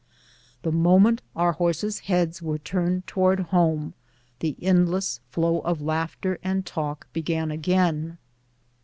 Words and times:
The 0.63 0.71
moment 0.71 1.21
our 1.35 1.51
horses' 1.51 1.99
heads 1.99 2.41
were 2.41 2.57
turned 2.57 3.05
towards 3.05 3.49
home 3.49 3.93
the 4.39 4.57
endless 4.59 5.19
flow 5.29 5.59
of 5.59 5.79
laughter 5.79 6.39
and 6.43 6.65
talk 6.65 7.05
began 7.13 7.51
again. 7.51 8.17